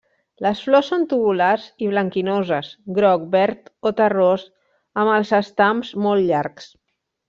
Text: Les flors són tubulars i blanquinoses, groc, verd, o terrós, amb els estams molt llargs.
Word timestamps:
Les 0.43 0.61
flors 0.69 0.87
són 0.93 1.03
tubulars 1.11 1.67
i 1.87 1.91
blanquinoses, 1.91 2.71
groc, 2.97 3.29
verd, 3.37 3.71
o 3.89 3.95
terrós, 4.03 4.49
amb 5.05 5.17
els 5.21 5.39
estams 5.45 5.97
molt 6.09 6.31
llargs. 6.33 6.77